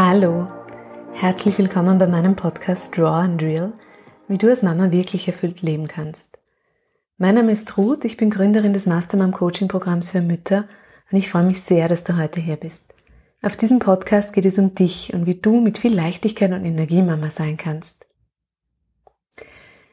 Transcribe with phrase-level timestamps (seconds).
[0.00, 0.46] Hallo,
[1.12, 3.72] herzlich willkommen bei meinem Podcast Draw and Real,
[4.28, 6.38] wie du als Mama wirklich erfüllt leben kannst.
[7.16, 10.68] Mein Name ist Ruth, ich bin Gründerin des Mastermom Coaching Programms für Mütter
[11.10, 12.94] und ich freue mich sehr, dass du heute hier bist.
[13.42, 17.02] Auf diesem Podcast geht es um dich und wie du mit viel Leichtigkeit und Energie
[17.02, 18.06] Mama sein kannst.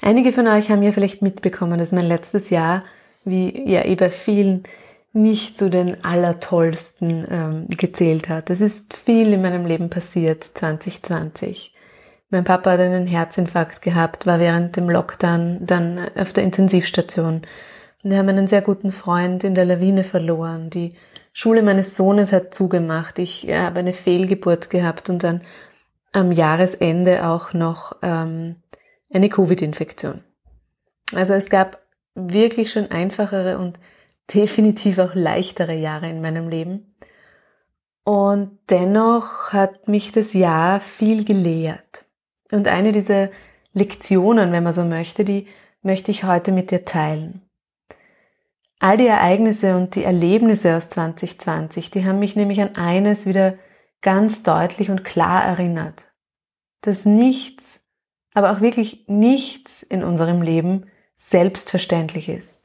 [0.00, 2.82] Einige von euch haben ja vielleicht mitbekommen, dass mein letztes Jahr,
[3.24, 4.64] wie ja eh bei vielen,
[5.12, 8.50] nicht zu den allertollsten ähm, gezählt hat.
[8.50, 11.74] Es ist viel in meinem Leben passiert 2020.
[12.30, 17.42] Mein Papa hat einen Herzinfarkt gehabt, war während dem Lockdown dann auf der Intensivstation.
[18.02, 20.70] Und wir haben einen sehr guten Freund in der Lawine verloren.
[20.70, 20.94] Die
[21.34, 23.18] Schule meines Sohnes hat zugemacht.
[23.18, 25.42] Ich ja, habe eine Fehlgeburt gehabt und dann
[26.12, 28.56] am Jahresende auch noch ähm,
[29.12, 30.24] eine Covid-Infektion.
[31.14, 31.82] Also es gab
[32.14, 33.78] wirklich schon einfachere und
[34.32, 36.94] definitiv auch leichtere Jahre in meinem Leben.
[38.04, 42.04] Und dennoch hat mich das Jahr viel gelehrt.
[42.50, 43.30] Und eine dieser
[43.72, 45.46] Lektionen, wenn man so möchte, die
[45.82, 47.42] möchte ich heute mit dir teilen.
[48.80, 53.54] All die Ereignisse und die Erlebnisse aus 2020, die haben mich nämlich an eines wieder
[54.00, 56.08] ganz deutlich und klar erinnert.
[56.80, 57.80] Dass nichts,
[58.34, 60.86] aber auch wirklich nichts in unserem Leben
[61.16, 62.61] selbstverständlich ist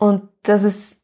[0.00, 0.98] und dass es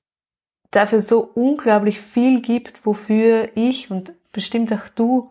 [0.70, 5.30] dafür so unglaublich viel gibt, wofür ich und bestimmt auch du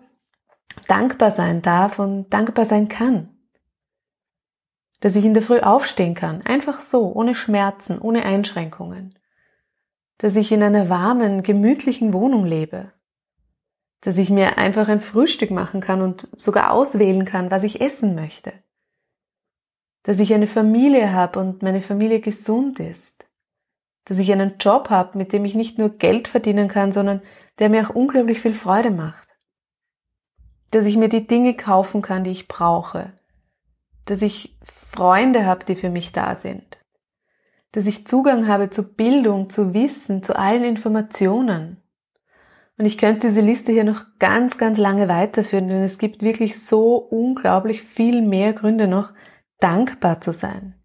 [0.88, 3.30] dankbar sein darf und dankbar sein kann.
[5.02, 9.18] Dass ich in der Früh aufstehen kann, einfach so, ohne Schmerzen, ohne Einschränkungen.
[10.20, 12.92] Dass ich in einer warmen, gemütlichen Wohnung lebe.
[14.02, 18.14] Dass ich mir einfach ein Frühstück machen kann und sogar auswählen kann, was ich essen
[18.14, 18.54] möchte.
[20.04, 23.15] Dass ich eine Familie habe und meine Familie gesund ist
[24.06, 27.22] dass ich einen Job habe, mit dem ich nicht nur Geld verdienen kann, sondern
[27.60, 29.28] der mir auch unglaublich viel Freude macht.
[30.72, 33.14] Dass ich mir die Dinge kaufen kann, die ich brauche.
[34.06, 36.78] Dass ich Freunde habe, die für mich da sind.
[37.72, 41.82] Dass ich Zugang habe zu Bildung, zu Wissen, zu allen Informationen.
[42.78, 46.60] Und ich könnte diese Liste hier noch ganz, ganz lange weiterführen, denn es gibt wirklich
[46.60, 49.14] so unglaublich viel mehr Gründe noch,
[49.60, 50.76] dankbar zu sein.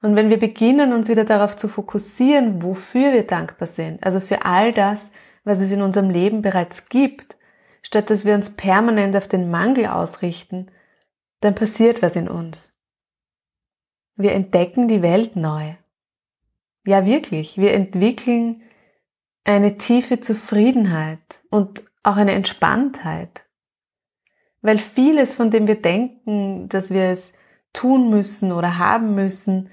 [0.00, 4.44] Und wenn wir beginnen, uns wieder darauf zu fokussieren, wofür wir dankbar sind, also für
[4.44, 5.10] all das,
[5.44, 7.36] was es in unserem Leben bereits gibt,
[7.82, 10.70] statt dass wir uns permanent auf den Mangel ausrichten,
[11.40, 12.78] dann passiert was in uns.
[14.16, 15.74] Wir entdecken die Welt neu.
[16.84, 18.62] Ja, wirklich, wir entwickeln
[19.44, 23.46] eine tiefe Zufriedenheit und auch eine Entspanntheit.
[24.60, 27.32] Weil vieles, von dem wir denken, dass wir es
[27.72, 29.70] tun müssen oder haben müssen,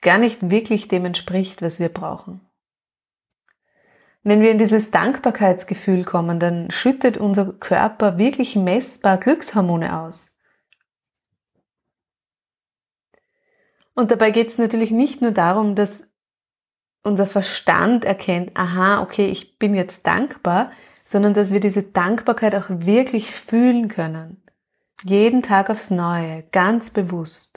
[0.00, 2.40] gar nicht wirklich dem entspricht, was wir brauchen.
[4.22, 10.36] Wenn wir in dieses Dankbarkeitsgefühl kommen, dann schüttet unser Körper wirklich messbar Glückshormone aus.
[13.94, 16.06] Und dabei geht es natürlich nicht nur darum, dass
[17.02, 20.70] unser Verstand erkennt, aha, okay, ich bin jetzt dankbar,
[21.04, 24.42] sondern dass wir diese Dankbarkeit auch wirklich fühlen können.
[25.02, 27.49] Jeden Tag aufs Neue, ganz bewusst.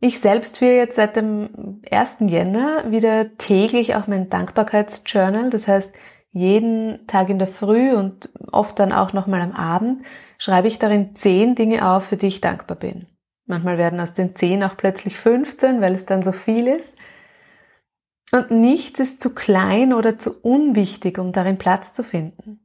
[0.00, 2.16] Ich selbst führe jetzt seit dem 1.
[2.20, 5.50] Jänner wieder täglich auch mein Dankbarkeitsjournal.
[5.50, 5.92] Das heißt,
[6.30, 10.04] jeden Tag in der Früh und oft dann auch nochmal am Abend
[10.38, 13.06] schreibe ich darin zehn Dinge auf, für die ich dankbar bin.
[13.46, 16.96] Manchmal werden aus den zehn auch plötzlich 15, weil es dann so viel ist.
[18.30, 22.60] Und nichts ist zu klein oder zu unwichtig, um darin Platz zu finden.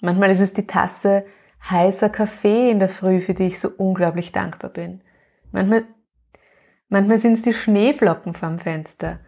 [0.00, 1.26] Manchmal ist es die Tasse
[1.70, 5.02] heißer Kaffee in der Früh, für die ich so unglaublich dankbar bin.
[5.52, 5.84] Manchmal
[6.88, 9.18] Manchmal sind es die Schneeflocken vom Fenster.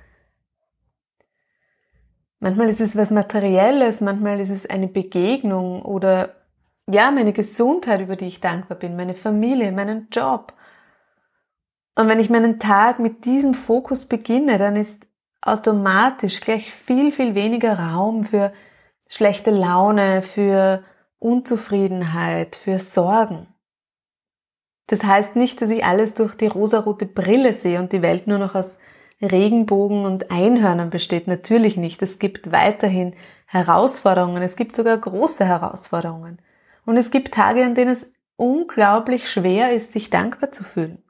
[2.40, 6.36] Manchmal ist es was Materielles, manchmal ist es eine Begegnung oder
[6.86, 10.54] ja, meine Gesundheit, über die ich dankbar bin, meine Familie, meinen Job.
[11.96, 15.04] Und wenn ich meinen Tag mit diesem Fokus beginne, dann ist
[15.40, 18.52] automatisch gleich viel, viel weniger Raum für
[19.08, 20.84] schlechte Laune, für
[21.18, 23.48] Unzufriedenheit, für Sorgen.
[24.88, 28.38] Das heißt nicht, dass ich alles durch die rosarote Brille sehe und die Welt nur
[28.38, 28.76] noch aus
[29.20, 31.26] Regenbogen und Einhörnern besteht.
[31.28, 32.02] Natürlich nicht.
[32.02, 33.14] Es gibt weiterhin
[33.46, 34.42] Herausforderungen.
[34.42, 36.38] Es gibt sogar große Herausforderungen.
[36.86, 41.02] Und es gibt Tage, an denen es unglaublich schwer ist, sich dankbar zu fühlen.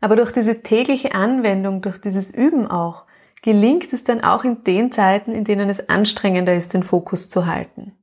[0.00, 3.04] Aber durch diese tägliche Anwendung, durch dieses Üben auch,
[3.42, 7.46] gelingt es dann auch in den Zeiten, in denen es anstrengender ist, den Fokus zu
[7.46, 7.97] halten.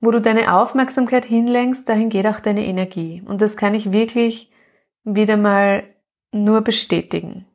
[0.00, 3.22] Wo du deine Aufmerksamkeit hinlenkst, dahin geht auch deine Energie.
[3.26, 4.50] Und das kann ich wirklich
[5.04, 5.84] wieder mal
[6.32, 7.46] nur bestätigen.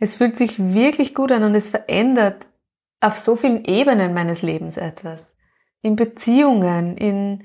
[0.00, 2.46] Es fühlt sich wirklich gut an und es verändert
[3.00, 5.34] auf so vielen Ebenen meines Lebens etwas.
[5.82, 7.44] In Beziehungen, in,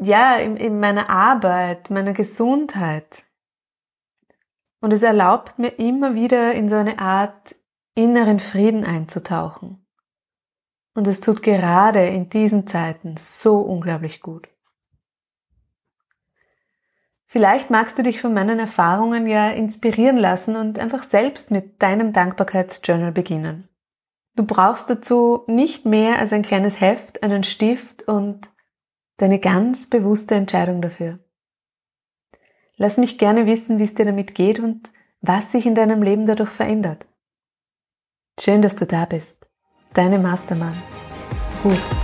[0.00, 3.24] ja, in, in meiner Arbeit, meiner Gesundheit.
[4.80, 7.54] Und es erlaubt mir immer wieder in so eine Art
[7.94, 9.81] inneren Frieden einzutauchen.
[10.94, 14.48] Und es tut gerade in diesen Zeiten so unglaublich gut.
[17.26, 22.12] Vielleicht magst du dich von meinen Erfahrungen ja inspirieren lassen und einfach selbst mit deinem
[22.12, 23.70] Dankbarkeitsjournal beginnen.
[24.36, 28.50] Du brauchst dazu nicht mehr als ein kleines Heft, einen Stift und
[29.16, 31.20] deine ganz bewusste Entscheidung dafür.
[32.76, 34.90] Lass mich gerne wissen, wie es dir damit geht und
[35.22, 37.06] was sich in deinem Leben dadurch verändert.
[38.38, 39.46] Schön, dass du da bist.
[39.94, 40.74] Deine Mastermann.
[41.62, 42.01] Gut.